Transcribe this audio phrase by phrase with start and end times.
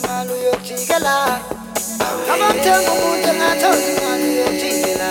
[0.00, 1.16] engathola imali uyojikela
[2.26, 5.10] ngabamthemba umuntu engathola imali uyojikela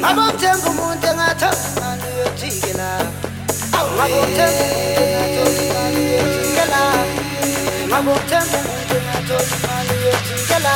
[0.00, 2.88] ngabamthemba umuntu engathola imali uyojikela
[3.96, 6.82] ngabomthemba umuntu engathola imali uyojikela
[7.88, 10.74] ngabomthemba umuntu engathola imali uyojikela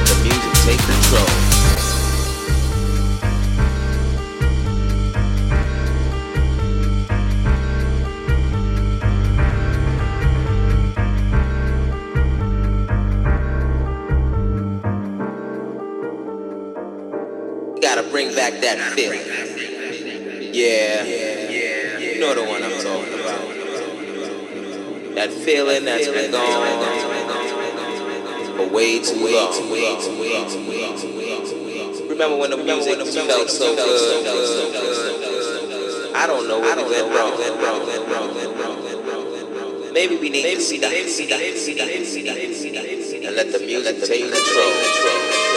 [0.00, 1.60] let the music take control.
[18.10, 19.20] bring back that feeling.
[20.52, 21.04] Yeah.
[21.04, 23.54] You know the one I'm talking about.
[25.14, 26.99] That feeling that's been gone
[28.60, 29.52] for way too long.
[32.08, 34.26] Remember when the music felt so good?
[36.14, 37.38] I don't know what went wrong.
[39.92, 40.92] Maybe we need to see that
[43.26, 45.49] and let the music take control.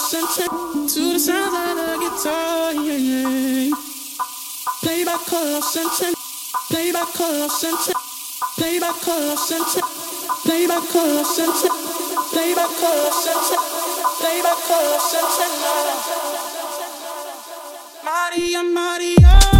[0.00, 2.72] To the sounds of the guitar.
[2.72, 3.74] Yeah, yeah.
[4.80, 6.14] Play by corruption.
[6.70, 7.76] Play by corruption.
[8.56, 9.62] Play by corruption.
[10.42, 10.80] Play by.
[12.32, 12.66] Play by.
[14.20, 14.54] Play by.
[18.02, 19.59] Maria, Maria.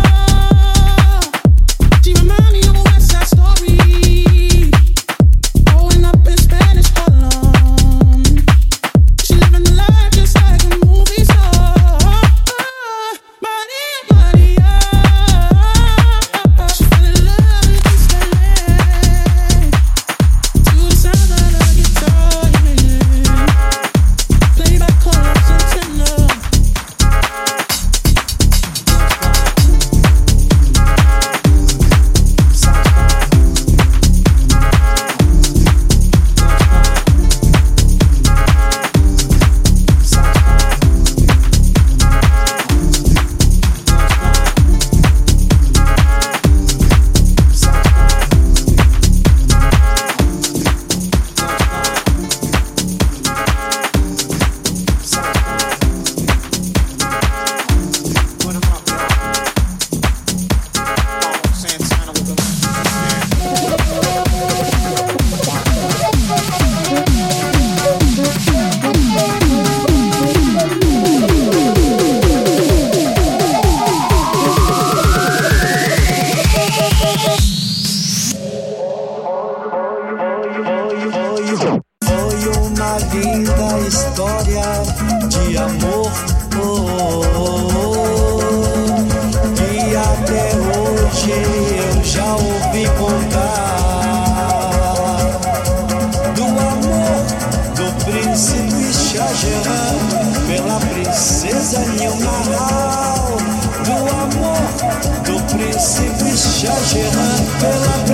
[106.61, 107.25] 小雪纷
[107.59, 108.10] 飞了。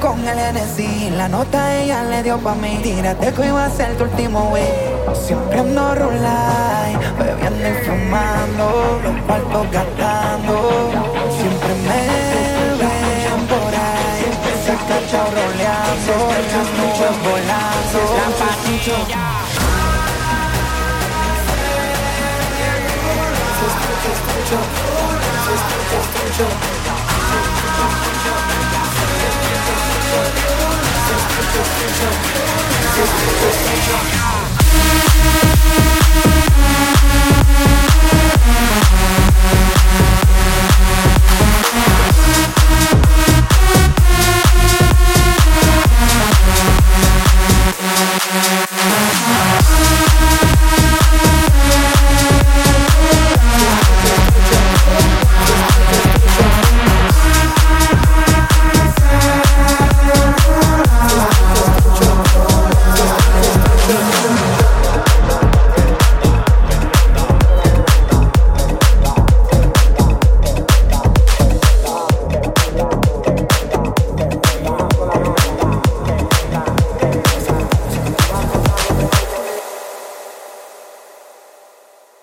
[0.00, 2.80] Con el NC, la nota ella le dio pa' mí.
[2.82, 4.64] Tírate que iba a ser tu último wey.
[5.14, 10.90] Siempre ando rulay, bebiendo y fumando, los cuartos gastando.
[11.38, 12.00] Siempre me
[12.80, 14.24] ven por ahí,
[14.64, 16.14] se cachao roleando,
[16.52, 18.00] las nubes volando.
[26.26, 26.81] La.
[30.22, 32.12] Sister, sister, sister, sister,
[32.82, 34.41] sister, sister, sister, sister, sister, sister,